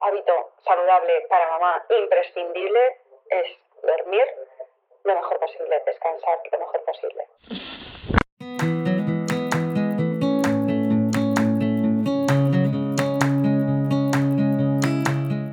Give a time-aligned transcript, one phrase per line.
[0.00, 2.80] hábito saludable para mamá imprescindible
[3.28, 3.46] es
[3.82, 4.24] dormir
[5.04, 7.26] lo mejor posible, descansar lo mejor posible.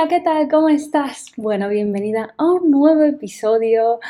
[0.00, 0.48] Hola, ¿qué tal?
[0.48, 1.26] ¿Cómo estás?
[1.36, 4.00] Bueno, bienvenida a un nuevo episodio.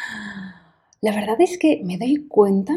[1.01, 2.77] La verdad es que me doy cuenta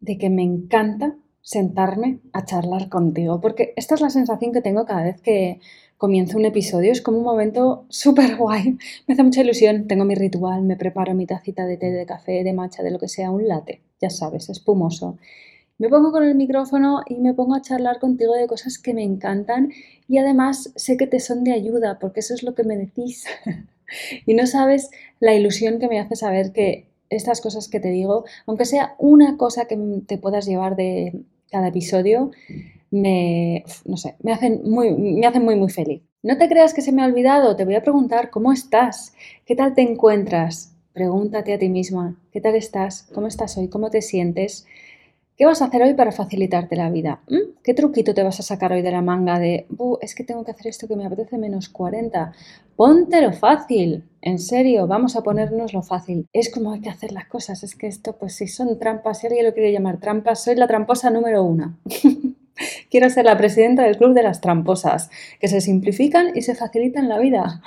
[0.00, 4.86] de que me encanta sentarme a charlar contigo, porque esta es la sensación que tengo
[4.86, 5.60] cada vez que
[5.98, 6.90] comienzo un episodio.
[6.90, 8.76] Es como un momento súper guay.
[9.06, 9.86] Me hace mucha ilusión.
[9.86, 12.98] Tengo mi ritual, me preparo mi tacita de té, de café, de matcha, de lo
[12.98, 15.16] que sea, un latte, ya sabes, espumoso.
[15.78, 19.04] Me pongo con el micrófono y me pongo a charlar contigo de cosas que me
[19.04, 19.70] encantan
[20.08, 23.26] y además sé que te son de ayuda porque eso es lo que me decís.
[24.26, 24.90] y no sabes
[25.20, 29.36] la ilusión que me hace saber que estas cosas que te digo, aunque sea una
[29.36, 32.32] cosa que te puedas llevar de cada episodio,
[32.90, 36.02] me, no sé, me hacen muy, me hacen muy, muy feliz.
[36.22, 39.14] No te creas que se me ha olvidado, te voy a preguntar cómo estás,
[39.46, 40.74] qué tal te encuentras.
[40.92, 43.08] Pregúntate a ti misma, ¿qué tal estás?
[43.14, 43.68] ¿Cómo estás hoy?
[43.68, 44.66] ¿Cómo te sientes?
[45.38, 47.20] ¿Qué vas a hacer hoy para facilitarte la vida?
[47.28, 47.60] ¿Mm?
[47.62, 49.68] ¿Qué truquito te vas a sacar hoy de la manga de,
[50.00, 52.32] es que tengo que hacer esto que me apetece menos 40?
[52.74, 56.26] Póntelo fácil, en serio, vamos a ponernos lo fácil.
[56.32, 59.28] Es como hay que hacer las cosas, es que esto, pues si son trampas, si
[59.28, 61.78] alguien lo quiere llamar trampas, soy la tramposa número uno.
[62.90, 67.08] Quiero ser la presidenta del club de las tramposas, que se simplifican y se facilitan
[67.08, 67.62] la vida.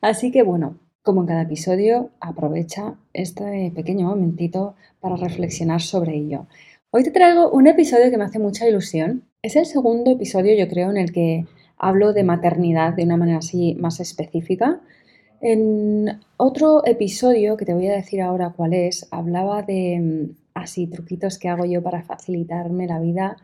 [0.00, 6.46] Así que bueno, como en cada episodio, aprovecha este pequeño momentito para reflexionar sobre ello.
[6.90, 9.24] Hoy te traigo un episodio que me hace mucha ilusión.
[9.42, 11.44] Es el segundo episodio, yo creo, en el que
[11.76, 14.80] hablo de maternidad de una manera así más específica.
[15.42, 20.86] En otro episodio, que te voy a decir ahora cuál es, hablaba de mm, así
[20.86, 23.36] truquitos que hago yo para facilitarme la vida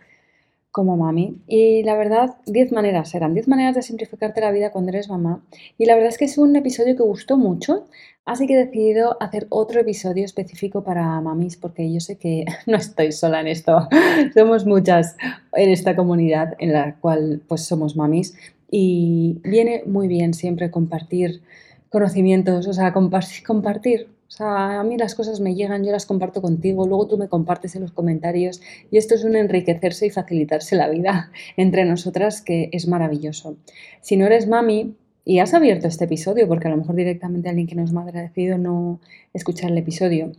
[0.74, 1.36] como mami.
[1.46, 5.40] Y la verdad, 10 maneras eran, 10 maneras de simplificarte la vida cuando eres mamá.
[5.78, 7.86] Y la verdad es que es un episodio que gustó mucho,
[8.24, 12.76] así que he decidido hacer otro episodio específico para mamis, porque yo sé que no
[12.76, 13.88] estoy sola en esto.
[14.34, 15.16] somos muchas
[15.52, 18.36] en esta comunidad en la cual pues somos mamis.
[18.68, 21.40] Y viene muy bien siempre compartir
[21.88, 26.86] conocimientos, o sea, compartir sea, a mí las cosas me llegan, yo las comparto contigo,
[26.86, 30.88] luego tú me compartes en los comentarios y esto es un enriquecerse y facilitarse la
[30.88, 33.56] vida entre nosotras que es maravilloso.
[34.00, 37.66] Si no eres mami y has abierto este episodio, porque a lo mejor directamente alguien
[37.66, 39.00] que no es madre ha decidido no
[39.32, 40.32] escuchar el episodio,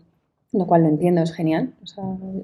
[0.51, 1.73] lo cual lo entiendo, es genial,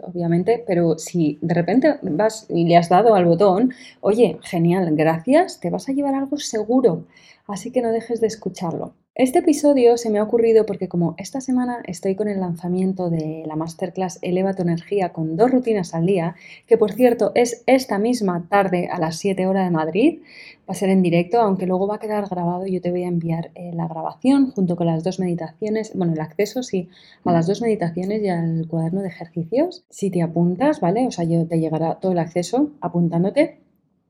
[0.03, 5.59] obviamente, pero si de repente vas y le has dado al botón, oye, genial, gracias,
[5.59, 7.05] te vas a llevar algo seguro,
[7.47, 8.93] así que no dejes de escucharlo.
[9.13, 13.43] Este episodio se me ha ocurrido porque como esta semana estoy con el lanzamiento de
[13.45, 16.35] la masterclass Eleva tu energía con dos rutinas al día,
[16.65, 20.21] que por cierto es esta misma tarde a las 7 horas de Madrid,
[20.61, 23.09] va a ser en directo, aunque luego va a quedar grabado yo te voy a
[23.09, 26.87] enviar eh, la grabación junto con las dos meditaciones, bueno, el acceso sí,
[27.25, 29.83] a las dos meditaciones y al cuaderno de ejercicios.
[29.89, 31.05] Si te apuntas, ¿vale?
[31.05, 33.59] O sea, yo te llegará todo el acceso apuntándote.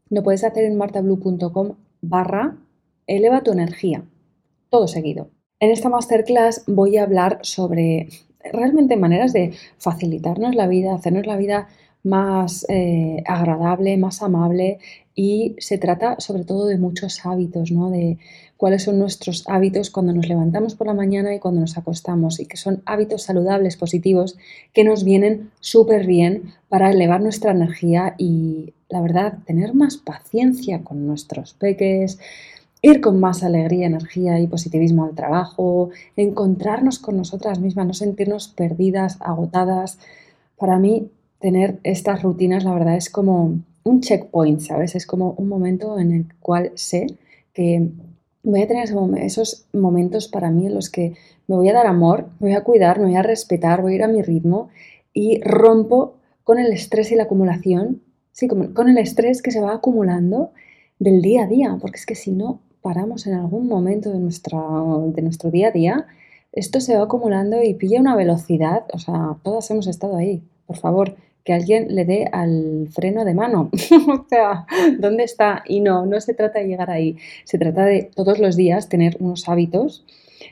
[0.09, 2.57] Lo puedes hacer en martablue.com barra
[3.07, 4.05] eleva tu energía
[4.71, 5.29] todo seguido.
[5.59, 8.09] En esta masterclass voy a hablar sobre
[8.51, 11.67] realmente maneras de facilitarnos la vida, hacernos la vida
[12.03, 14.79] más eh, agradable, más amable
[15.13, 17.91] y se trata sobre todo de muchos hábitos, ¿no?
[17.91, 18.17] de
[18.57, 22.47] cuáles son nuestros hábitos cuando nos levantamos por la mañana y cuando nos acostamos y
[22.47, 24.37] que son hábitos saludables, positivos,
[24.73, 30.83] que nos vienen súper bien para elevar nuestra energía y la verdad tener más paciencia
[30.83, 32.19] con nuestros peques,
[32.81, 38.47] ir con más alegría, energía y positivismo al trabajo, encontrarnos con nosotras mismas, no sentirnos
[38.47, 39.99] perdidas, agotadas.
[40.57, 44.95] Para mí, tener estas rutinas, la verdad, es como un checkpoint, ¿sabes?
[44.95, 47.07] Es como un momento en el cual sé
[47.53, 47.89] que
[48.43, 51.13] voy a tener esos momentos para mí en los que
[51.47, 53.95] me voy a dar amor, me voy a cuidar, me voy a respetar, voy a
[53.95, 54.69] ir a mi ritmo
[55.13, 58.01] y rompo con el estrés y la acumulación,
[58.31, 60.51] sí, con el estrés que se va acumulando
[60.97, 64.59] del día a día, porque es que si no paramos en algún momento de, nuestra,
[65.13, 66.07] de nuestro día a día,
[66.51, 70.77] esto se va acumulando y pilla una velocidad, o sea, todas hemos estado ahí, por
[70.77, 73.69] favor, que alguien le dé al freno de mano.
[74.07, 74.65] o sea,
[74.99, 75.63] ¿dónde está?
[75.67, 79.17] Y no, no se trata de llegar ahí, se trata de todos los días tener
[79.19, 80.05] unos hábitos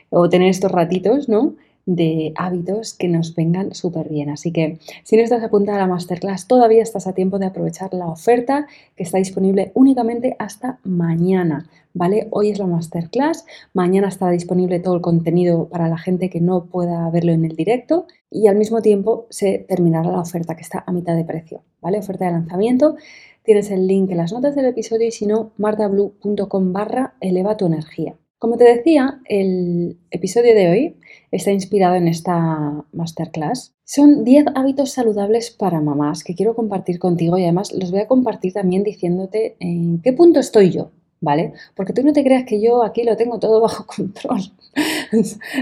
[0.08, 1.54] o tener estos ratitos, ¿no?
[1.86, 4.30] De hábitos que nos vengan súper bien.
[4.30, 7.92] Así que si no estás apuntada a la masterclass, todavía estás a tiempo de aprovechar
[7.94, 8.66] la oferta
[8.96, 11.68] que está disponible únicamente hasta mañana.
[11.92, 12.28] ¿Vale?
[12.30, 13.44] Hoy es la masterclass,
[13.74, 17.56] mañana estará disponible todo el contenido para la gente que no pueda verlo en el
[17.56, 21.64] directo y al mismo tiempo se terminará la oferta que está a mitad de precio,
[21.80, 21.98] ¿vale?
[21.98, 22.94] Oferta de lanzamiento.
[23.42, 27.66] Tienes el link en las notas del episodio y si no, martablue.com barra eleva tu
[27.66, 28.14] energía.
[28.40, 30.96] Como te decía, el episodio de hoy
[31.30, 33.74] está inspirado en esta masterclass.
[33.84, 38.08] Son 10 hábitos saludables para mamás que quiero compartir contigo y además los voy a
[38.08, 40.90] compartir también diciéndote en qué punto estoy yo,
[41.20, 41.52] ¿vale?
[41.76, 44.40] Porque tú no te creas que yo aquí lo tengo todo bajo control.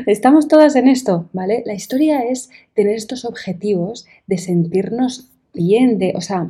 [0.06, 1.64] Estamos todas en esto, ¿vale?
[1.66, 6.46] La historia es tener estos objetivos de sentirnos bien, de, o sea,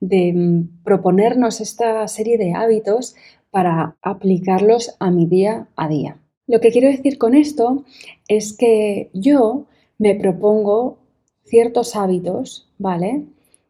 [0.00, 3.14] de mm, proponernos esta serie de hábitos
[3.52, 6.16] para aplicarlos a mi día a día.
[6.48, 7.84] Lo que quiero decir con esto
[8.26, 9.66] es que yo
[9.98, 10.98] me propongo
[11.44, 13.26] ciertos hábitos, ¿vale?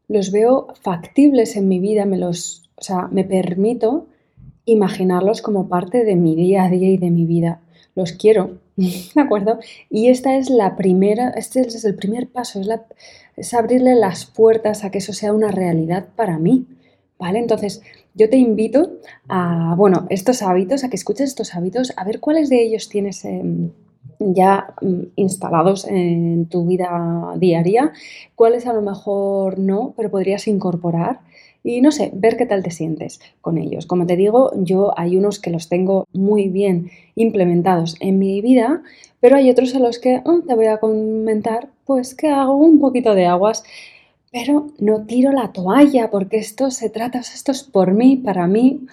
[0.08, 4.06] Los veo factibles en mi vida, me los, o sea, me permito
[4.64, 7.61] imaginarlos como parte de mi día a día y de mi vida.
[7.96, 9.58] Los quiero, ¿de acuerdo?
[9.90, 12.69] Y esta es la primera, este es el primer paso, es,
[13.37, 16.67] es abrirle las puertas a que eso sea una realidad para mí,
[17.19, 17.40] ¿vale?
[17.40, 17.82] Entonces,
[18.14, 18.98] yo te invito
[19.28, 23.24] a, bueno, estos hábitos, a que escuches estos hábitos, a ver cuáles de ellos tienes
[23.24, 23.70] em,
[24.18, 27.92] ya mm, instalados en tu vida diaria,
[28.34, 31.20] cuáles a lo mejor no, pero podrías incorporar
[31.64, 33.86] y no sé, ver qué tal te sientes con ellos.
[33.86, 38.82] Como te digo, yo hay unos que los tengo muy bien implementados en mi vida,
[39.20, 42.80] pero hay otros a los que oh, te voy a comentar, pues que hago un
[42.80, 43.62] poquito de aguas
[44.32, 48.87] pero no tiro la toalla porque esto se trata, esto es por mí, para mí,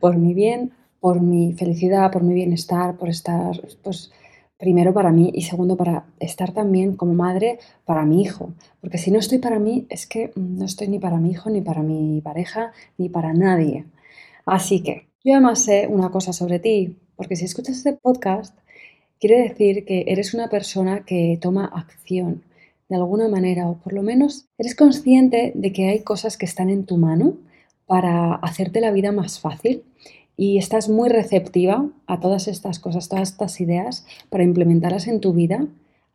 [0.00, 4.10] por mi bien, por mi felicidad, por mi bienestar, por estar, pues,
[4.58, 8.52] primero para mí y segundo para estar también como madre para mi hijo.
[8.80, 11.60] Porque si no estoy para mí, es que no estoy ni para mi hijo, ni
[11.60, 13.84] para mi pareja, ni para nadie.
[14.46, 18.56] Así que yo además sé una cosa sobre ti, porque si escuchas este podcast,
[19.20, 22.42] quiere decir que eres una persona que toma acción,
[22.88, 26.70] de alguna manera, o por lo menos eres consciente de que hay cosas que están
[26.70, 27.36] en tu mano
[27.86, 29.84] para hacerte la vida más fácil
[30.36, 35.32] y estás muy receptiva a todas estas cosas, todas estas ideas para implementarlas en tu
[35.32, 35.66] vida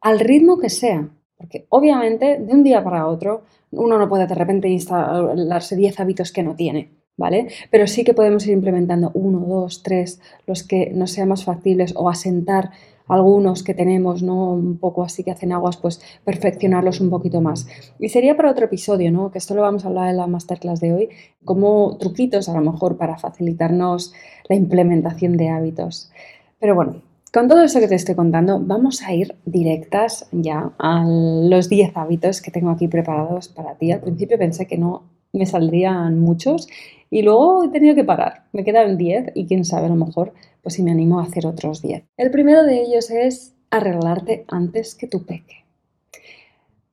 [0.01, 1.09] al ritmo que sea.
[1.37, 6.31] Porque obviamente de un día para otro uno no puede de repente instalarse 10 hábitos
[6.31, 7.47] que no tiene, ¿vale?
[7.69, 11.93] Pero sí que podemos ir implementando uno, dos, tres, los que nos sean más factibles
[11.95, 12.71] o asentar
[13.07, 14.51] algunos que tenemos, ¿no?
[14.51, 17.67] Un poco así que hacen aguas, pues perfeccionarlos un poquito más.
[17.99, 19.31] Y sería para otro episodio, ¿no?
[19.31, 21.09] Que esto lo vamos a hablar en la masterclass de hoy,
[21.43, 24.13] como truquitos a lo mejor para facilitarnos
[24.49, 26.11] la implementación de hábitos.
[26.59, 27.01] Pero bueno,
[27.33, 31.97] con todo eso que te estoy contando, vamos a ir directas ya a los 10
[31.97, 33.91] hábitos que tengo aquí preparados para ti.
[33.91, 36.67] Al principio pensé que no me saldrían muchos
[37.13, 38.45] y luego he tenido que parar.
[38.53, 41.45] Me quedan 10 y quién sabe, a lo mejor, pues si me animo a hacer
[41.45, 42.05] otros 10.
[42.17, 45.62] El primero de ellos es arreglarte antes que tu peque.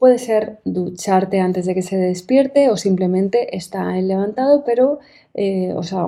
[0.00, 4.98] Puede ser ducharte antes de que se despierte o simplemente está en levantado, pero,
[5.34, 6.06] eh, o sea,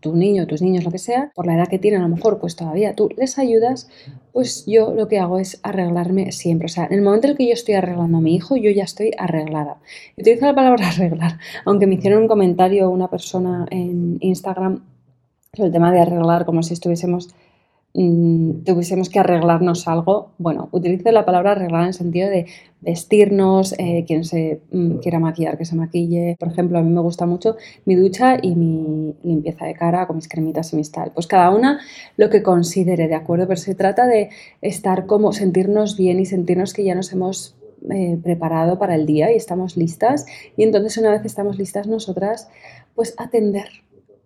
[0.00, 2.40] tu, niño, tus niños, lo que sea, por la edad que tienen, a lo mejor,
[2.40, 3.90] pues todavía tú les ayudas,
[4.32, 6.64] pues yo lo que hago es arreglarme siempre.
[6.64, 8.70] O sea, en el momento en el que yo estoy arreglando a mi hijo, yo
[8.70, 9.76] ya estoy arreglada.
[10.16, 14.82] Utilizo la palabra arreglar, aunque me hicieron un comentario una persona en Instagram
[15.52, 17.28] sobre el tema de arreglar, como si estuviésemos
[17.96, 22.46] Mm, tuviésemos que arreglarnos algo, bueno, utilizo la palabra arreglar en el sentido de
[22.80, 26.36] vestirnos, eh, quien se mm, quiera maquillar, que se maquille.
[26.40, 30.16] Por ejemplo, a mí me gusta mucho mi ducha y mi limpieza de cara con
[30.16, 31.12] mis cremitas y mis tal.
[31.12, 31.80] Pues cada una
[32.16, 33.46] lo que considere, ¿de acuerdo?
[33.46, 37.54] Pero se trata de estar como, sentirnos bien y sentirnos que ya nos hemos
[37.90, 40.26] eh, preparado para el día y estamos listas.
[40.56, 42.48] Y entonces una vez estamos listas nosotras,
[42.96, 43.68] pues atender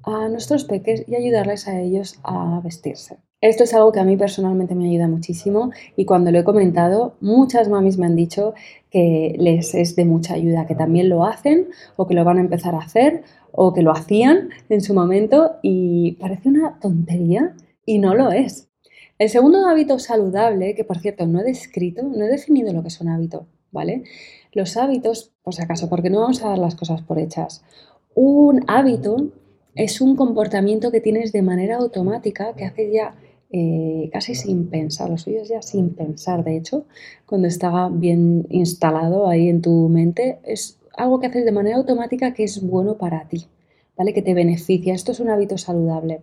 [0.05, 3.19] a nuestros peques y ayudarles a ellos a vestirse.
[3.41, 7.15] Esto es algo que a mí personalmente me ayuda muchísimo y cuando lo he comentado,
[7.21, 8.53] muchas mamis me han dicho
[8.91, 12.41] que les es de mucha ayuda, que también lo hacen o que lo van a
[12.41, 17.55] empezar a hacer o que lo hacían en su momento y parece una tontería
[17.87, 18.71] y no lo es.
[19.19, 22.89] El segundo hábito saludable, que por cierto no he descrito, no he definido lo que
[22.89, 24.03] es un hábito, ¿vale?
[24.51, 27.63] Los hábitos, por si acaso, porque no vamos a dar las cosas por hechas.
[28.17, 29.29] Un hábito
[29.77, 33.15] es un comportamiento que tienes de manera automática, que haces ya
[33.51, 36.87] eh, casi sin pensar, lo suyo es ya sin pensar, de hecho,
[37.27, 42.35] cuando está bien instalado ahí en tu mente, es algo que haces de manera automática
[42.35, 43.47] que es bueno para ti,
[43.97, 44.13] ¿vale?
[44.13, 44.95] Que te beneficia.
[44.95, 46.23] Esto es un hábito saludable.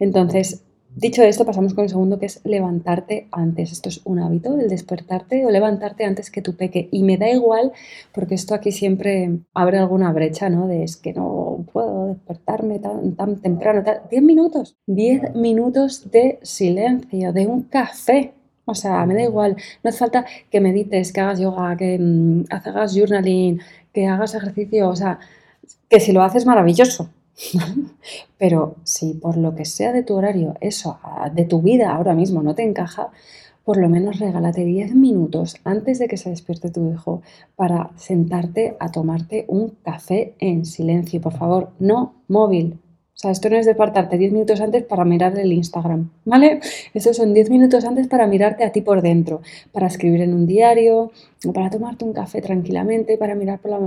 [0.00, 0.64] Entonces,
[0.98, 3.70] Dicho esto, pasamos con el segundo, que es levantarte antes.
[3.70, 6.88] Esto es un hábito, el despertarte o levantarte antes que tu peque.
[6.90, 7.72] Y me da igual,
[8.14, 10.66] porque esto aquí siempre abre alguna brecha, ¿no?
[10.66, 13.84] De es que no puedo despertarme tan, tan temprano.
[14.10, 18.32] Diez minutos, diez minutos de silencio, de un café.
[18.64, 19.54] O sea, me da igual.
[19.84, 23.60] No hace falta que medites, que hagas yoga, que mm, hagas journaling,
[23.92, 24.88] que hagas ejercicio.
[24.88, 25.18] O sea,
[25.90, 27.10] que si lo haces maravilloso,
[28.38, 30.98] Pero si por lo que sea de tu horario, eso,
[31.32, 33.10] de tu vida ahora mismo no te encaja,
[33.64, 37.22] por lo menos regálate 10 minutos antes de que se despierte tu hijo
[37.56, 41.20] para sentarte a tomarte un café en silencio.
[41.20, 42.78] Por favor, no móvil,
[43.16, 46.60] o sea, esto no es de apartarte 10 minutos antes para mirar el Instagram, ¿vale?
[46.92, 49.40] Estos son 10 minutos antes para mirarte a ti por dentro,
[49.72, 51.12] para escribir en un diario,
[51.54, 53.78] para tomarte un café tranquilamente, para mirar por la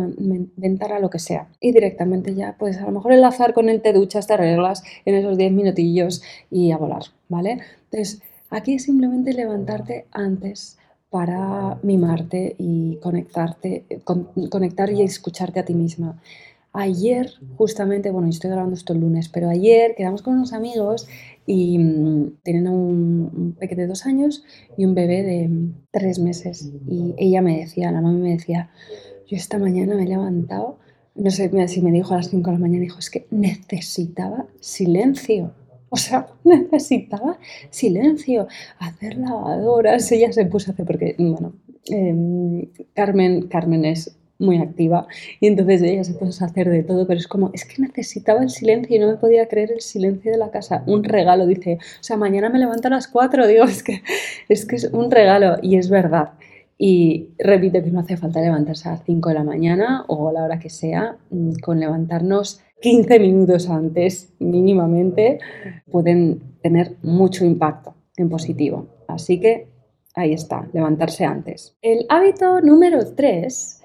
[0.58, 1.48] ventana, lo que sea.
[1.60, 5.14] Y directamente ya, pues a lo mejor enlazar con el te duchas, te arreglas en
[5.14, 7.60] esos 10 minutillos y a volar, ¿vale?
[7.92, 10.80] Entonces, aquí es simplemente levantarte antes
[11.12, 13.86] para mimarte y conectarte,
[14.50, 16.20] conectar y escucharte a ti misma.
[16.72, 21.08] Ayer, justamente, bueno, estoy grabando esto el lunes, pero ayer quedamos con unos amigos
[21.48, 24.44] y mm, tienen un, pequeño de dos años
[24.78, 25.50] y un bebé de
[25.92, 26.72] tres meses.
[26.88, 28.70] Y ella me decía, la mamá me decía,
[29.28, 30.78] yo esta mañana me he levantado,
[31.16, 34.46] no sé si me dijo a las 5 de la mañana, dijo, es que necesitaba
[34.60, 35.54] silencio.
[35.90, 37.40] O sea, necesitaba
[37.72, 38.48] silencio,
[38.78, 40.12] hacer lavadoras.
[40.12, 41.54] Ella se puso a hacer, porque, bueno,
[41.86, 45.06] em, Carmen, Carmen es muy activa
[45.40, 48.42] y entonces ella se puso a hacer de todo, pero es como, es que necesitaba
[48.42, 50.84] el silencio y no me podía creer el silencio de la casa.
[50.88, 54.02] Un regalo, dice, o sea, mañana me levanto a las 4, digo, es que
[54.48, 56.32] es, que es un regalo y es verdad.
[56.78, 60.34] Y repito que no hace falta levantarse a las 5 de la mañana o a
[60.34, 65.40] la hora que sea, mm, con levantarnos 15 minutos antes mínimamente
[65.92, 68.88] pueden tener mucho impacto en positivo.
[69.10, 69.68] Así que
[70.16, 71.76] ahí está, levantarse antes.
[71.82, 73.79] El hábito número 3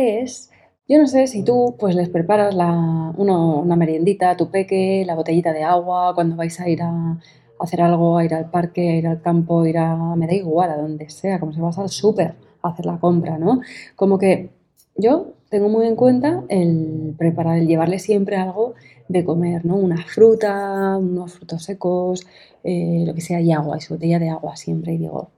[0.00, 0.50] es,
[0.88, 5.52] yo no sé si tú pues les preparas la, una meriendita tu peque, la botellita
[5.52, 7.18] de agua, cuando vais a ir a,
[7.60, 10.70] hacer algo, a ir al parque, a ir al campo, ir a, me da igual,
[10.70, 13.60] a donde sea, como si vas al súper a hacer la compra, ¿no?
[13.96, 14.50] Como que
[14.96, 18.74] yo tengo muy en cuenta el preparar, el llevarle siempre algo
[19.08, 19.76] de comer, ¿no?
[19.76, 22.26] Una fruta, unos frutos secos,
[22.64, 24.94] eh, lo que sea, y agua, y su botella de agua siempre.
[24.94, 25.30] Y digo,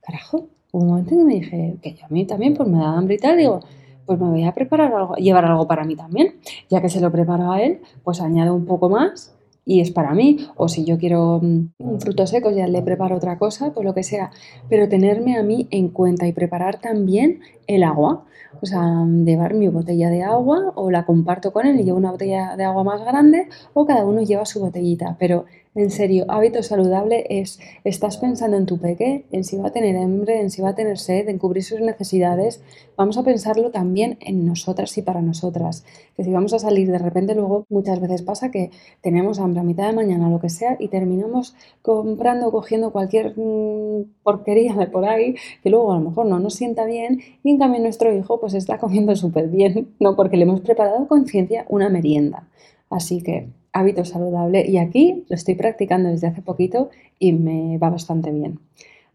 [0.00, 2.96] carajo, hubo un momento en que me dije, que a mí también pues me da
[2.96, 3.60] hambre y tal, digo,
[4.06, 6.36] pues me voy a preparar algo, llevar algo para mí también.
[6.70, 9.36] Ya que se lo preparo a él, pues añado un poco más
[9.66, 10.48] y es para mí.
[10.56, 13.92] O si yo quiero mm, un fruto seco, ya le preparo otra cosa, pues lo
[13.92, 14.30] que sea.
[14.70, 18.24] Pero tenerme a mí en cuenta y preparar también el agua.
[18.62, 22.12] O sea, llevar mi botella de agua o la comparto con él y llevo una
[22.12, 25.16] botella de agua más grande o cada uno lleva su botellita.
[25.18, 25.44] Pero
[25.76, 29.94] en serio, hábito saludable es, estás pensando en tu peque, en si va a tener
[29.98, 32.62] hambre, en si va a tener sed, en cubrir sus necesidades.
[32.96, 35.84] Vamos a pensarlo también en nosotras y para nosotras.
[36.16, 38.70] Que si vamos a salir de repente, luego muchas veces pasa que
[39.02, 44.22] tenemos hambre a mitad de mañana, lo que sea, y terminamos comprando, cogiendo cualquier mm,
[44.22, 47.58] porquería de por ahí, que luego a lo mejor no nos sienta bien, y en
[47.58, 50.16] cambio nuestro hijo pues está comiendo súper bien, ¿no?
[50.16, 52.48] Porque le hemos preparado conciencia una merienda.
[52.88, 57.90] Así que hábito saludable y aquí lo estoy practicando desde hace poquito y me va
[57.90, 58.60] bastante bien.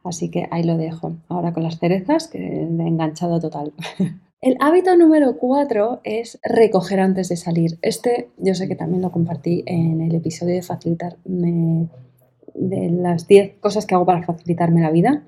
[0.03, 1.15] Así que ahí lo dejo.
[1.27, 3.73] Ahora con las cerezas, que he enganchado total.
[4.41, 7.77] El hábito número cuatro es recoger antes de salir.
[7.83, 11.87] Este yo sé que también lo compartí en el episodio de facilitarme
[12.55, 15.23] de las 10 cosas que hago para facilitarme la vida.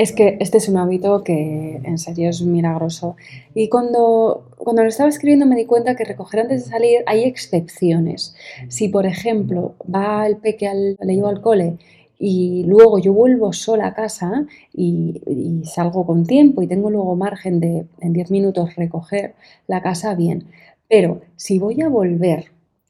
[0.00, 3.16] Es que este es un hábito que en serio es milagroso.
[3.54, 7.24] Y cuando, cuando lo estaba escribiendo me di cuenta que recoger antes de salir hay
[7.24, 8.34] excepciones.
[8.68, 11.76] Si, por ejemplo, va el peque al, le llevo al cole
[12.18, 17.14] y luego yo vuelvo sola a casa y, y, salgo con tiempo y tengo luego
[17.14, 19.34] margen de en 10 minutos recoger
[19.66, 20.46] la casa, bien.
[20.88, 22.46] Pero si voy a volver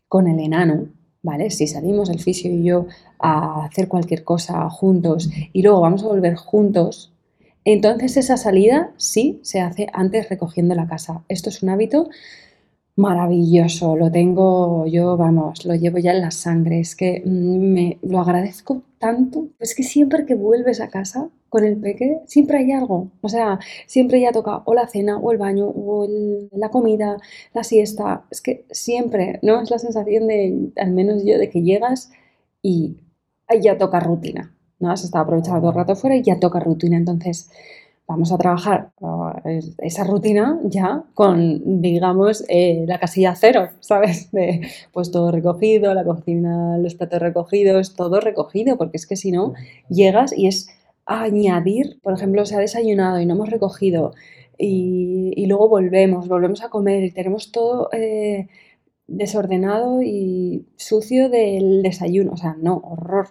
[0.06, 0.86] con el enano,
[1.22, 1.50] ¿vale?
[1.50, 2.86] Si salimos el fisio y yo
[3.18, 7.12] a hacer cualquier cosa juntos y luego vamos a volver juntos,
[7.64, 11.22] entonces esa salida sí se hace antes recogiendo la casa.
[11.28, 12.08] Esto es un hábito
[13.00, 17.98] maravilloso, lo tengo yo, vamos, lo llevo ya en la sangre, es que mm, me
[18.02, 22.72] lo agradezco tanto, es que siempre que vuelves a casa con el peque, siempre hay
[22.72, 26.06] algo, o sea, siempre ya toca o la cena, o el baño, o
[26.52, 27.16] la comida,
[27.54, 29.60] la siesta, es que siempre, ¿no?
[29.62, 32.10] Es la sensación de, al menos yo, de que llegas
[32.62, 32.98] y
[33.60, 34.90] ya toca rutina, ¿no?
[34.90, 37.50] Has estado aprovechando todo el rato fuera y ya toca rutina, entonces
[38.10, 38.90] vamos a trabajar
[39.78, 44.30] esa rutina ya con, digamos, eh, la casilla cero, ¿sabes?
[44.32, 44.62] De,
[44.92, 49.54] pues todo recogido, la cocina, los platos recogidos, todo recogido, porque es que si no,
[49.88, 50.68] llegas y es
[51.06, 54.12] añadir, por ejemplo, se ha desayunado y no hemos recogido
[54.58, 58.48] y, luego volvemos, volvemos a comer y tenemos todo eh,
[59.06, 63.28] desordenado y sucio del desayuno, o sea, no, horror,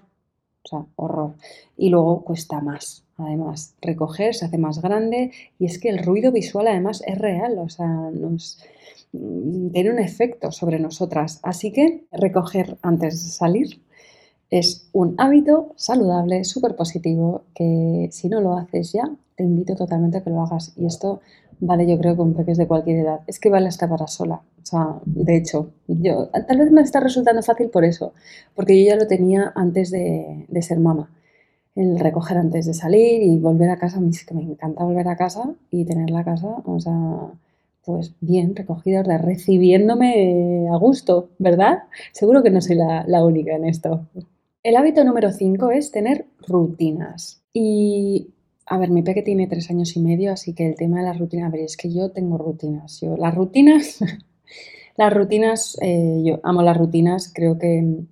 [0.63, 1.35] o sea, horror.
[1.77, 6.31] Y luego cuesta más, además, recoger se hace más grande y es que el ruido
[6.31, 8.59] visual además es real, o sea, nos
[9.13, 11.39] mm, tiene un efecto sobre nosotras.
[11.43, 13.81] Así que recoger antes de salir
[14.49, 19.03] es un hábito saludable, súper positivo, que si no lo haces ya,
[19.35, 20.73] te invito totalmente a que lo hagas.
[20.75, 21.21] Y esto
[21.59, 23.21] vale yo creo con peques de cualquier edad.
[23.27, 24.41] Es que vale hasta para sola.
[24.61, 28.13] O sea, de hecho, yo tal vez me está resultando fácil por eso,
[28.55, 31.09] porque yo ya lo tenía antes de, de ser mamá
[31.75, 33.99] el recoger antes de salir y volver a casa.
[34.27, 37.31] Que me encanta volver a casa y tener la casa, o sea,
[37.85, 41.83] pues bien recogida, recibiéndome a gusto, ¿verdad?
[42.11, 44.07] Seguro que no soy la, la única en esto.
[44.61, 47.41] El hábito número 5 es tener rutinas.
[47.53, 48.33] Y,
[48.69, 51.17] a ver, mi peque tiene tres años y medio, así que el tema de las
[51.17, 53.01] rutinas, a ver, es que yo tengo rutinas.
[53.01, 53.99] Yo, las rutinas,
[54.97, 58.05] las rutinas, eh, yo amo las rutinas, creo que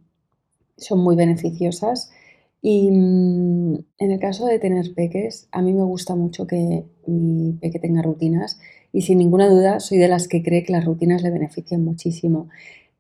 [0.78, 2.12] son muy beneficiosas
[2.60, 7.54] y mm, en el caso de tener peques, a mí me gusta mucho que mi
[7.54, 8.60] peque tenga rutinas
[8.92, 12.50] y sin ninguna duda soy de las que cree que las rutinas le benefician muchísimo,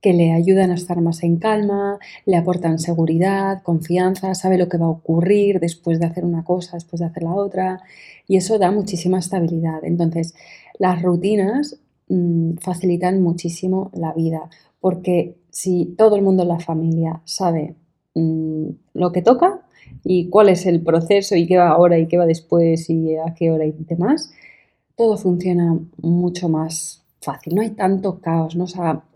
[0.01, 4.77] que le ayudan a estar más en calma, le aportan seguridad, confianza, sabe lo que
[4.77, 7.81] va a ocurrir después de hacer una cosa, después de hacer la otra
[8.27, 9.83] y eso da muchísima estabilidad.
[9.83, 10.35] Entonces,
[10.79, 17.21] las rutinas mm, facilitan muchísimo la vida porque si todo el mundo en la familia
[17.25, 17.75] sabe
[18.17, 19.61] Mm, lo que toca
[20.03, 23.35] y cuál es el proceso y qué va ahora y qué va después y a
[23.35, 24.31] qué hora y demás,
[24.95, 27.55] todo funciona mucho más fácil.
[27.55, 28.65] No hay tanto caos, ¿no?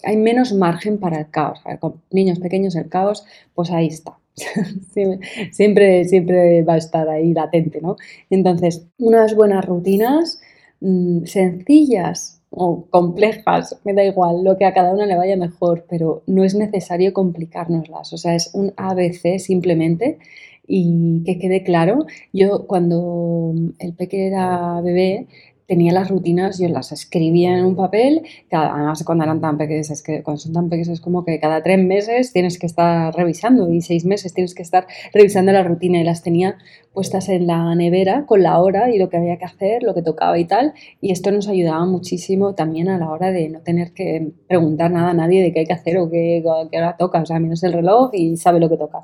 [0.04, 1.60] hay menos margen para el caos.
[1.80, 4.18] con niños pequeños el caos, pues ahí está.
[5.52, 7.98] siempre, siempre va a estar ahí latente, ¿no?
[8.30, 10.42] Entonces, unas buenas rutinas
[10.80, 15.86] mm, sencillas o complejas, me da igual, lo que a cada una le vaya mejor,
[15.90, 18.12] pero no es necesario complicárnoslas.
[18.14, 20.20] O sea, es un ABC simplemente
[20.68, 22.06] y que quede claro.
[22.34, 25.28] Yo cuando el peque era bebé,
[25.68, 30.04] tenía las rutinas, yo las escribía en un papel, además cuando eran tan pequeños, es
[30.04, 33.72] que cuando son tan pequeños es como que cada tres meses tienes que estar revisando
[33.72, 36.58] y seis meses tienes que estar revisando la rutina y las tenía
[36.94, 40.02] puestas en la nevera con la hora y lo que había que hacer, lo que
[40.02, 43.94] tocaba y tal, y esto nos ayudaba muchísimo también a la hora de no tener
[43.94, 47.22] que preguntar nada a nadie de qué hay que hacer o qué, qué hora toca,
[47.22, 49.02] o sea, menos el reloj y sabe lo que toca.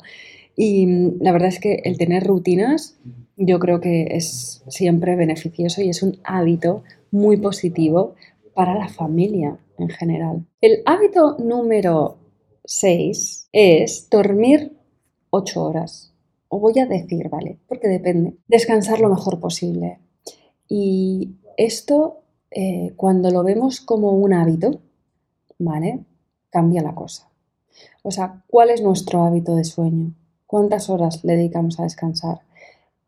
[0.57, 2.99] Y mm, la verdad es que el tener rutinas
[3.37, 8.15] yo creo que es siempre beneficioso y es un hábito muy positivo
[8.53, 10.45] para la familia en general.
[10.59, 12.17] El hábito número
[12.65, 14.75] 6 es dormir
[15.29, 16.11] 8 horas.
[16.49, 17.59] O voy a decir, ¿vale?
[17.67, 18.37] Porque depende.
[18.47, 19.99] Descansar lo mejor posible.
[20.67, 24.81] Y esto, eh, cuando lo vemos como un hábito,
[25.59, 25.99] ¿vale?
[26.49, 27.29] Cambia la cosa.
[28.01, 30.13] O sea, ¿cuál es nuestro hábito de sueño?
[30.47, 32.39] ¿Cuántas horas le dedicamos a descansar?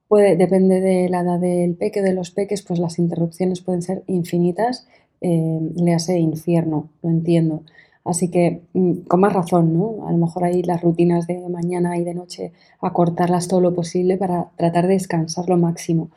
[0.07, 4.03] Puede, depende de la edad del peque, de los peques, pues las interrupciones pueden ser
[4.07, 4.87] infinitas,
[5.21, 7.63] eh, le hace infierno, lo entiendo.
[8.03, 10.07] Así que mm, con más razón, ¿no?
[10.07, 14.17] A lo mejor hay las rutinas de mañana y de noche, acortarlas todo lo posible
[14.17, 16.09] para tratar de descansar lo máximo.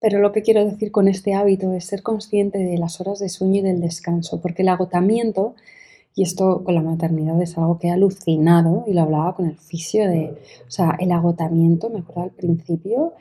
[0.00, 3.28] Pero lo que quiero decir con este hábito es ser consciente de las horas de
[3.28, 5.54] sueño y del descanso, porque el agotamiento
[6.14, 9.56] y esto con la maternidad es algo que he alucinado y lo hablaba con el
[9.56, 13.14] fisio de, o sea, el agotamiento, me acuerdo al principio,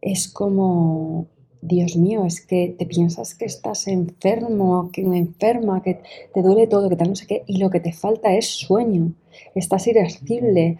[0.00, 1.26] es como,
[1.62, 6.00] Dios mío, es que te piensas que estás enfermo, que enferma, que
[6.32, 9.14] te duele todo, que tal no sé qué, y lo que te falta es sueño,
[9.56, 10.78] estás irascible,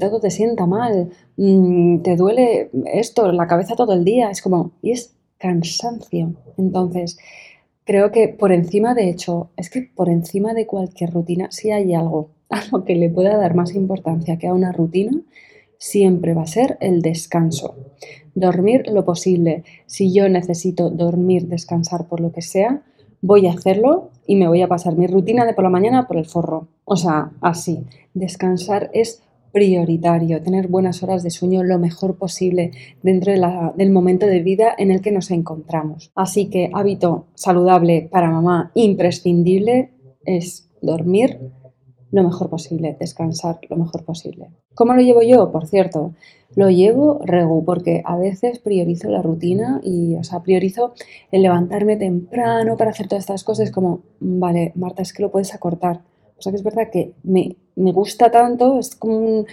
[0.00, 4.72] todo te sienta mal, mm, te duele esto, la cabeza todo el día, es como,
[4.82, 6.34] y es cansancio.
[6.56, 7.18] Entonces,
[7.88, 11.94] creo que por encima, de hecho, es que por encima de cualquier rutina, si hay
[11.94, 15.12] algo a lo que le pueda dar más importancia que a una rutina,
[15.78, 17.76] siempre va a ser el descanso.
[18.34, 19.64] Dormir lo posible.
[19.86, 22.82] Si yo necesito dormir, descansar por lo que sea,
[23.22, 26.18] voy a hacerlo y me voy a pasar mi rutina de por la mañana por
[26.18, 26.68] el forro.
[26.84, 27.86] O sea, así.
[28.12, 33.32] Descansar es prioritario, tener buenas horas de sueño lo mejor posible dentro
[33.76, 36.10] del momento de vida en el que nos encontramos.
[36.14, 39.92] Así que hábito saludable para mamá imprescindible
[40.24, 41.40] es dormir
[42.10, 44.50] lo mejor posible, descansar lo mejor posible.
[44.74, 45.50] ¿Cómo lo llevo yo?
[45.52, 46.14] Por cierto,
[46.54, 50.94] lo llevo regu porque a veces priorizo la rutina y, o sea, priorizo
[51.30, 55.54] el levantarme temprano para hacer todas estas cosas como, vale, Marta, es que lo puedes
[55.54, 56.02] acortar.
[56.38, 57.56] O sea que es verdad que me,
[57.92, 59.44] gusta tanto, es como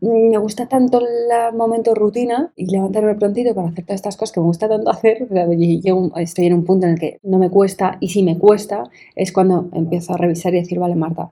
[0.00, 4.40] me gusta tanto el momento rutina y levantarme prontito para hacer todas estas cosas que
[4.40, 5.28] me gusta tanto hacer.
[5.82, 8.84] Yo estoy en un punto en el que no me cuesta y si me cuesta
[9.14, 11.30] es cuando empiezo a revisar y decir, vale, Marta,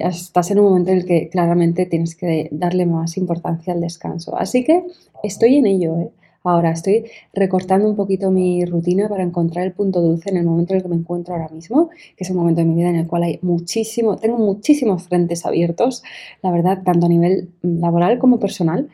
[0.00, 4.36] estás en un momento en el que claramente tienes que darle más importancia al descanso.
[4.36, 4.84] Así que
[5.22, 5.98] estoy en ello.
[5.98, 6.10] ¿eh?
[6.48, 7.04] Ahora estoy
[7.34, 10.82] recortando un poquito mi rutina para encontrar el punto dulce en el momento en el
[10.84, 13.24] que me encuentro ahora mismo, que es un momento de mi vida en el cual
[13.24, 16.02] hay muchísimo, tengo muchísimos frentes abiertos,
[16.42, 18.88] la verdad, tanto a nivel laboral como personal.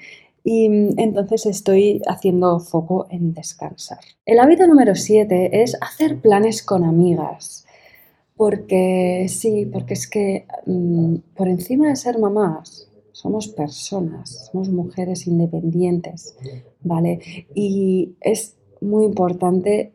[0.45, 4.01] Y mm, entonces estoy haciendo foco en descansar.
[4.25, 7.67] El hábito número 7 es hacer planes con amigas.
[8.37, 15.27] Porque sí, porque es que mm, por encima de ser mamás, somos personas, somos mujeres
[15.27, 16.37] independientes,
[16.83, 17.20] ¿vale?
[17.55, 19.92] Y es muy importante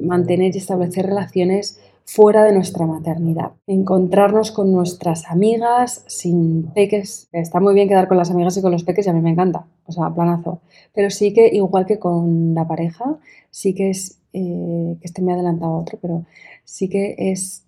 [0.00, 3.52] mantener y establecer relaciones fuera de nuestra maternidad.
[3.66, 7.28] Encontrarnos con nuestras amigas sin peques.
[7.32, 9.30] Está muy bien quedar con las amigas y con los peques y a mí me
[9.30, 10.60] encanta, o sea, planazo.
[10.94, 13.18] Pero sí que, igual que con la pareja,
[13.50, 16.24] sí que es, eh, que este me ha adelantado a otro, pero
[16.64, 17.64] sí que es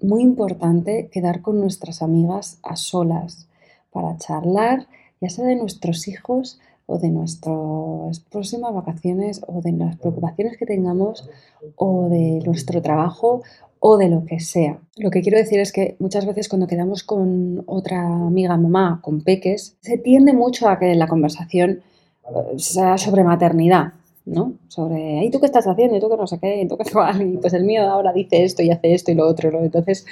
[0.00, 3.48] muy importante quedar con nuestras amigas a solas
[3.96, 4.86] para charlar,
[5.22, 10.66] ya sea de nuestros hijos o de nuestras próximas vacaciones o de las preocupaciones que
[10.66, 11.30] tengamos
[11.76, 13.42] o de nuestro trabajo
[13.80, 14.78] o de lo que sea.
[14.96, 19.22] Lo que quiero decir es que muchas veces cuando quedamos con otra amiga mamá, con
[19.22, 21.80] peques, se tiende mucho a que la conversación
[22.28, 23.94] eh, sea sobre maternidad,
[24.26, 24.58] ¿no?
[24.66, 25.96] Sobre, ¿y tú qué estás haciendo?
[25.96, 26.60] ¿Y tú qué no sé qué?
[26.60, 26.84] ¿Y tú qué
[27.24, 29.62] Y pues el mío ahora dice esto y hace esto y lo otro.
[29.62, 30.04] Entonces,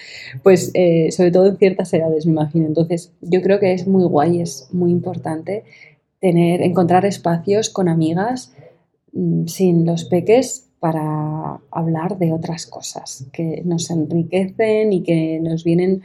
[0.42, 2.66] pues eh, sobre todo en ciertas edades, me imagino.
[2.66, 5.64] Entonces, yo creo que es muy guay, es muy importante
[6.20, 8.52] tener, encontrar espacios con amigas
[9.12, 15.64] mm, sin los peques para hablar de otras cosas que nos enriquecen y que nos
[15.64, 16.02] vienen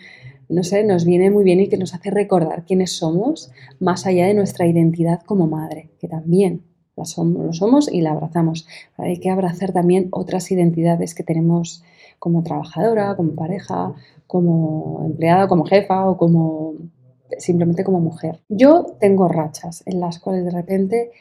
[0.51, 4.25] no sé, nos viene muy bien y que nos hace recordar quiénes somos más allá
[4.25, 6.63] de nuestra identidad como madre, que también
[6.99, 8.67] lo somos y la abrazamos.
[8.97, 11.83] Hay que abrazar también otras identidades que tenemos
[12.19, 13.93] como trabajadora, como pareja,
[14.27, 16.73] como empleada, como jefa o como
[17.37, 18.39] simplemente como mujer.
[18.49, 21.11] Yo tengo rachas en las cuales de repente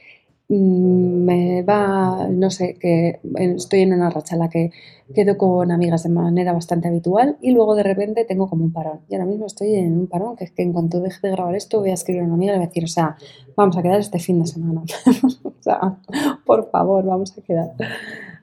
[0.48, 4.70] me va, no sé, que estoy en una racha en la que
[5.14, 9.00] quedo con amigas de manera bastante habitual y luego de repente tengo como un parón.
[9.08, 11.54] Y ahora mismo estoy en un parón que es que en cuanto deje de grabar
[11.54, 13.16] esto voy a escribir a una amiga y le voy a decir, o sea,
[13.56, 14.82] vamos a quedar este fin de semana.
[15.44, 15.98] o sea,
[16.46, 17.72] por favor, vamos a quedar.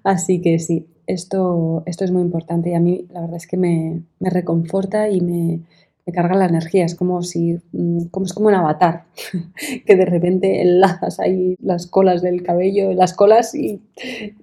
[0.03, 3.57] Así que sí, esto, esto es muy importante y a mí la verdad es que
[3.57, 5.61] me, me reconforta y me,
[6.05, 9.05] me carga la energía, es como si, mm, como es como un avatar,
[9.85, 13.81] que de repente enlazas ahí las colas del cabello, las colas y,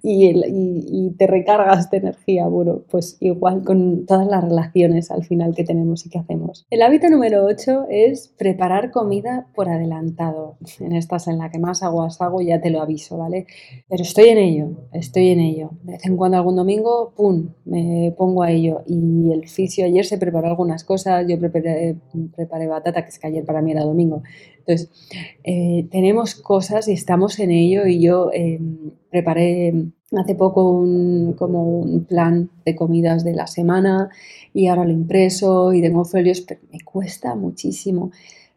[0.01, 2.47] y, te recargas de energía.
[2.47, 6.65] Bueno, pues igual con todas las relaciones al final que tenemos y que hacemos.
[6.69, 10.57] El hábito número 8 es preparar comida por adelantado.
[10.79, 13.45] En estas en la que más aguas hago ya te lo aviso, ¿vale?
[13.87, 15.71] Pero estoy en ello, estoy en ello.
[15.83, 18.81] De vez en cuando algún domingo, ¡pum!, me pongo a ello.
[18.87, 21.52] Y el fisio ayer se preparó algunas cosas, yo preparé,
[22.67, 24.23] batata, que es que ayer para mí era domingo.
[24.59, 24.89] Entonces,
[25.43, 28.59] eh, tenemos cosas y estamos en ello y yo eh,
[29.09, 29.73] preparé
[30.17, 34.09] hace poco un, como un plan de comidas de la semana
[34.53, 38.11] y ahora lo impreso y tengo folios, pero me cuesta muchísimo.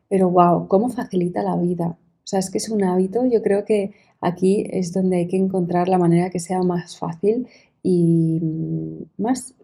[0.08, 1.86] Pero wow, cómo facilita la vida.
[2.26, 5.36] O sea, es que es un hábito, yo creo que aquí es donde hay que
[5.36, 7.46] encontrar la manera que sea más fácil
[7.82, 8.40] y
[9.16, 9.54] más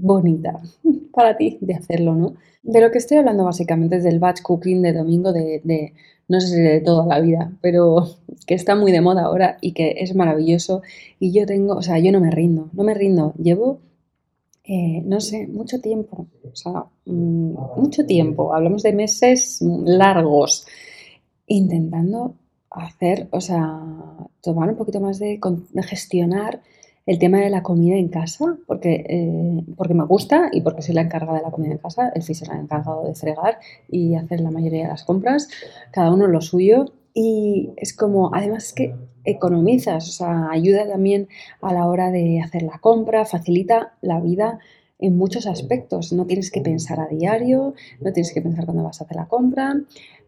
[0.00, 0.60] bonita
[1.12, 2.34] para ti de hacerlo, ¿no?
[2.62, 5.92] De lo que estoy hablando básicamente es del batch cooking de domingo de,
[6.28, 8.06] no sé si de toda la vida, pero
[8.46, 10.82] que está muy de moda ahora y que es maravilloso.
[11.20, 13.34] Y yo tengo, o sea, yo no me rindo, no me rindo.
[13.40, 13.78] Llevo,
[14.64, 20.66] eh, no sé, mucho tiempo, o sea, mm, mucho tiempo, hablamos de meses largos,
[21.46, 22.34] intentando
[22.70, 23.80] hacer, o sea,
[24.42, 25.38] tomar un poquito más de,
[25.72, 26.60] de gestionar
[27.06, 30.96] el tema de la comida en casa, porque, eh, porque me gusta y porque soy
[30.96, 34.40] la encargada de la comida en casa, el fisio ha encargado de fregar y hacer
[34.40, 35.48] la mayoría de las compras,
[35.92, 36.86] cada uno lo suyo.
[37.14, 41.28] Y es como, además que economizas, o sea, ayuda también
[41.62, 44.58] a la hora de hacer la compra, facilita la vida
[44.98, 46.12] en muchos aspectos.
[46.12, 49.28] No tienes que pensar a diario, no tienes que pensar cuando vas a hacer la
[49.28, 49.74] compra,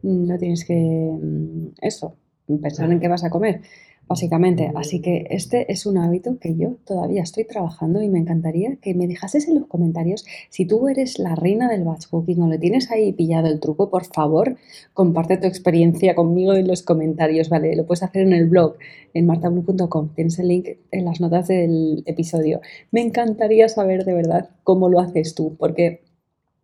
[0.03, 2.14] no tienes que, mm, eso,
[2.47, 3.61] pensar en qué vas a comer
[4.09, 4.73] básicamente.
[4.75, 8.94] Así que este es un hábito que yo todavía estoy trabajando y me encantaría que
[8.94, 12.59] me dejases en los comentarios si tú eres la reina del batch cooking o le
[12.59, 14.57] tienes ahí pillado el truco, por favor,
[14.94, 17.77] comparte tu experiencia conmigo en los comentarios, ¿vale?
[17.77, 18.77] Lo puedes hacer en el blog,
[19.14, 22.61] en martablue.com, tienes el link en las notas del episodio.
[22.90, 26.03] Me encantaría saber de verdad cómo lo haces tú, porque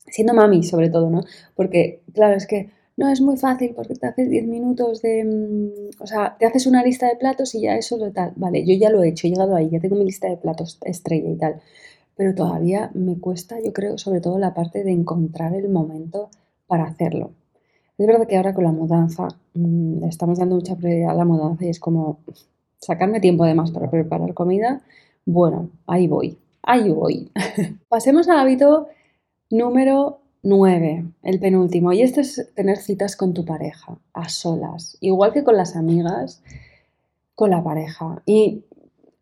[0.07, 1.25] siendo mami sobre todo, ¿no?
[1.55, 5.25] Porque, claro, es que no es muy fácil porque te haces 10 minutos de...
[5.25, 8.33] Mm, o sea, te haces una lista de platos y ya eso es tal.
[8.37, 10.79] Vale, yo ya lo he hecho, he llegado ahí, ya tengo mi lista de platos
[10.85, 11.61] estrella y tal.
[12.17, 16.31] Pero todavía me cuesta, yo creo, sobre todo la parte de encontrar el momento
[16.67, 17.33] para hacerlo.
[17.99, 21.65] Es verdad que ahora con la mudanza mm, estamos dando mucha prioridad a la mudanza
[21.65, 22.19] y es como
[22.79, 24.83] sacarme tiempo además para preparar comida.
[25.27, 27.31] Bueno, ahí voy, ahí voy.
[27.89, 28.89] Pasemos al hábito
[29.51, 31.93] número 9, el penúltimo.
[31.93, 34.97] Y este es tener citas con tu pareja, a solas.
[35.01, 36.43] Igual que con las amigas,
[37.35, 38.23] con la pareja.
[38.27, 38.65] Y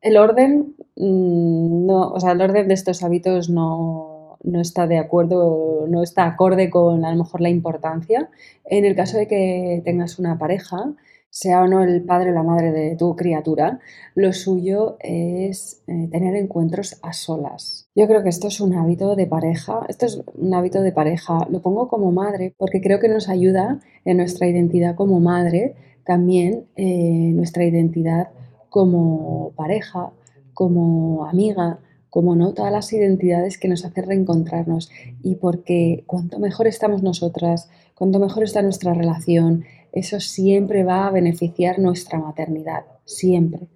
[0.01, 4.99] el orden, mm, no, o sea, el orden de estos hábitos no, no está de
[4.99, 8.29] acuerdo, no está acorde con a lo mejor la importancia.
[8.65, 10.93] En el caso de que tengas una pareja,
[11.33, 13.81] sea o no el padre o la madre de tu criatura,
[14.15, 17.89] lo suyo es eh, tener encuentros a solas.
[17.95, 21.49] Yo creo que esto es un hábito de pareja, esto es un hábito de pareja,
[21.51, 26.67] lo pongo como madre porque creo que nos ayuda en nuestra identidad como madre, también
[26.77, 28.29] eh, nuestra identidad
[28.69, 30.11] como pareja,
[30.53, 31.79] como amiga,
[32.11, 34.91] como no, todas las identidades que nos hacen reencontrarnos
[35.23, 41.11] y porque cuanto mejor estamos nosotras, cuanto mejor está nuestra relación, eso siempre va a
[41.11, 43.69] beneficiar nuestra maternidad, siempre.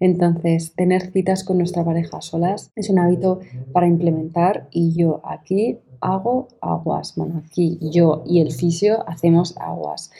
[0.00, 3.40] Entonces, tener citas con nuestra pareja solas es un hábito
[3.72, 7.14] para implementar y yo aquí hago aguas.
[7.16, 10.10] Bueno, aquí yo y el fisio hacemos aguas.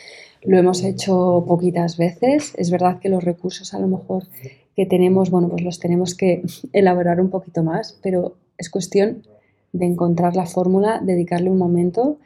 [0.43, 2.55] Lo hemos hecho poquitas veces.
[2.57, 4.29] Es verdad que los recursos a lo mejor
[4.77, 9.25] que tenemos, bueno, pues los tenemos que elaborar un poquito más, pero es cuestión
[9.73, 12.19] de encontrar la fórmula, dedicarle un momento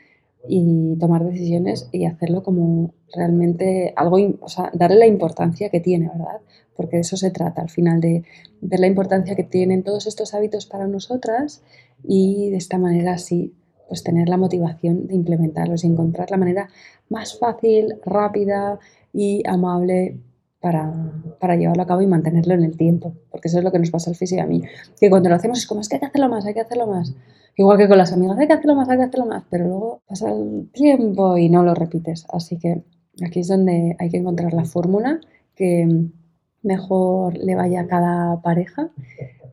[0.49, 6.09] y tomar decisiones y hacerlo como realmente algo, o sea, darle la importancia que tiene,
[6.09, 6.41] ¿verdad?
[6.77, 8.25] Porque de eso se trata al final, de
[8.61, 11.63] ver la importancia que tienen todos estos hábitos para nosotras
[12.03, 13.55] y de esta manera sí,
[13.89, 16.69] pues tener la motivación de implementarlos y encontrar la manera
[17.09, 18.79] más fácil, rápida
[19.13, 20.19] y amable
[21.39, 23.91] para, llevarlo a cabo y mantenerlo en el tiempo, porque eso es lo que nos
[23.91, 24.63] pasa al físico y a mí,
[25.01, 26.89] que cuando lo hacemos es como, es que hay que hacerlo más, hay que hacerlo
[26.89, 27.15] más.
[27.57, 30.03] Igual que con las amigas, hay que hacerlo más, hay que hacerlo más, pero luego
[30.09, 32.27] pasa el tiempo y no lo repites.
[32.31, 32.83] Así que
[33.25, 35.21] aquí es donde hay que encontrar la fórmula
[35.55, 35.89] que
[36.63, 38.91] mejor le vaya a cada pareja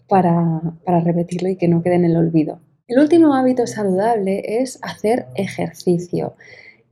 [0.09, 2.59] para, para repetirlo y que no quede en el olvido.
[2.87, 6.33] El último hábito saludable es hacer ejercicio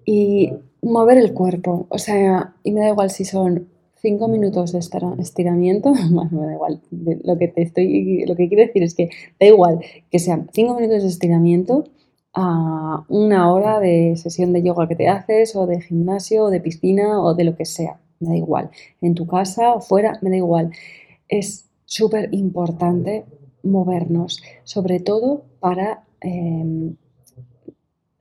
[0.06, 1.88] y mover el cuerpo.
[1.90, 3.68] O sea, y me da igual si son
[4.02, 5.94] cinco minutos de estiramiento,
[6.32, 6.82] me da igual,
[7.24, 9.10] lo que te estoy, lo que quiero decir es que
[9.40, 11.86] da igual que sean cinco minutos de estiramiento
[12.34, 16.62] a una hora de sesión de yoga que te haces o de gimnasio o de
[16.62, 20.30] piscina o de lo que sea, me da igual, en tu casa o fuera, me
[20.30, 20.72] da igual.
[21.28, 23.26] Es súper importante
[23.64, 26.96] movernos, sobre todo para em,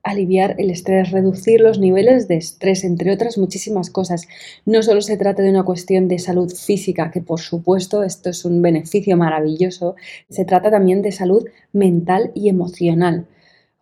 [0.03, 4.27] aliviar el estrés, reducir los niveles de estrés, entre otras muchísimas cosas.
[4.65, 8.45] No solo se trata de una cuestión de salud física, que por supuesto esto es
[8.45, 9.95] un beneficio maravilloso,
[10.29, 13.27] se trata también de salud mental y emocional.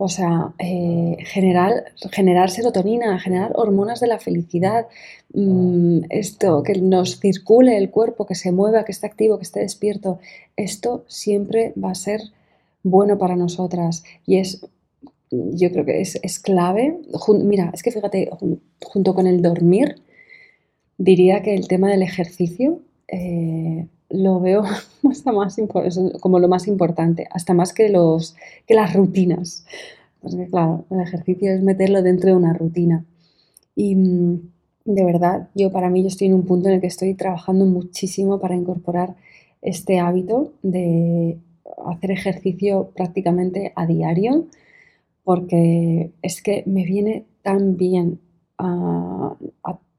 [0.02, 4.88] O sea, eh, generar, serotonina, generar hormonas de la felicidad,
[5.34, 9.60] mm, esto, que nos circule el cuerpo, que se mueva, que esté activo, que esté
[9.60, 10.20] despierto,
[10.56, 12.22] esto siempre va a ser
[12.84, 14.66] bueno para nosotras y es
[15.32, 17.00] yo creo que es, clave.
[17.44, 18.30] Mira, es que fíjate,
[18.82, 19.96] junto con el dormir,
[20.98, 24.64] diría que el tema del ejercicio eh, lo veo
[25.10, 25.58] hasta más
[26.20, 29.66] como lo más importante, hasta más que, los, que las rutinas.
[30.22, 33.06] Porque claro, el ejercicio es meterlo dentro de una rutina.
[33.76, 34.52] Y mm,
[34.86, 37.66] de verdad, yo para mí yo estoy en un punto en el que estoy trabajando
[37.66, 39.16] muchísimo para incorporar
[39.62, 41.38] este hábito de
[41.86, 44.48] hacer ejercicio prácticamente a diario
[45.24, 48.20] porque es que me viene tan bien
[48.58, 49.36] a,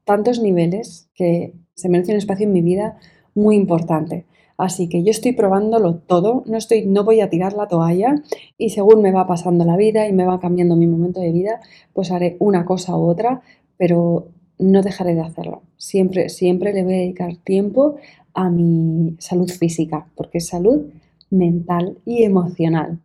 [0.05, 2.97] tantos niveles que se merece un espacio en mi vida
[3.33, 4.25] muy importante.
[4.57, 8.15] Así que yo estoy probándolo todo, no, estoy, no voy a tirar la toalla
[8.57, 11.61] y según me va pasando la vida y me va cambiando mi momento de vida,
[11.93, 13.41] pues haré una cosa u otra,
[13.77, 14.27] pero
[14.59, 15.63] no dejaré de hacerlo.
[15.77, 17.95] Siempre, siempre le voy a dedicar tiempo
[18.33, 20.85] a mi salud física, porque es salud
[21.31, 22.99] mental y emocional.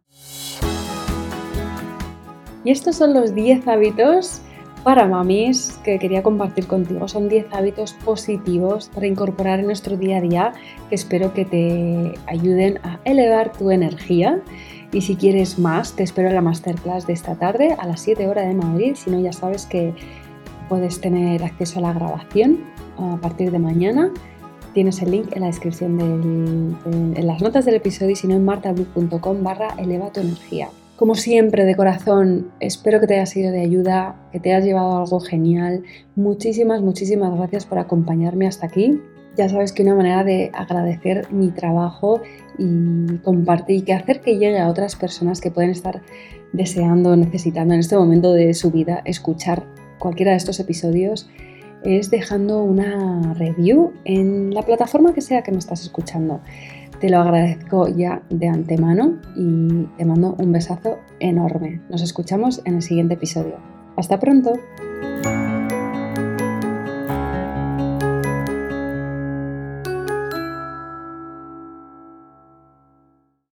[2.66, 4.40] Y estos son los 10 hábitos
[4.82, 7.06] para mamis que quería compartir contigo.
[7.06, 10.52] Son 10 hábitos positivos para incorporar en nuestro día a día
[10.88, 14.40] que espero que te ayuden a elevar tu energía.
[14.90, 18.26] Y si quieres más, te espero en la masterclass de esta tarde a las 7
[18.26, 18.96] horas de Madrid.
[18.96, 19.94] Si no, ya sabes que
[20.68, 22.64] puedes tener acceso a la grabación
[22.98, 24.10] a partir de mañana.
[24.74, 26.00] Tienes el link en la descripción
[27.14, 30.68] en las notas del episodio y si no en martablue.com barra eleva tu energía.
[30.96, 34.96] Como siempre, de corazón, espero que te haya sido de ayuda, que te hayas llevado
[34.96, 35.82] algo genial.
[36.14, 38.98] Muchísimas, muchísimas gracias por acompañarme hasta aquí.
[39.36, 42.22] Ya sabes que una manera de agradecer mi trabajo
[42.56, 46.00] y compartir y que hacer que llegue a otras personas que pueden estar
[46.54, 49.64] deseando, necesitando en este momento de su vida escuchar
[49.98, 51.28] cualquiera de estos episodios
[51.84, 56.40] es dejando una review en la plataforma que sea que me estás escuchando.
[57.00, 61.82] Te lo agradezco ya de antemano y te mando un besazo enorme.
[61.90, 63.56] Nos escuchamos en el siguiente episodio.
[63.96, 64.54] Hasta pronto.